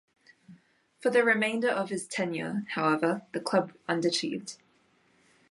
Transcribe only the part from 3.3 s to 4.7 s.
the club underachieved.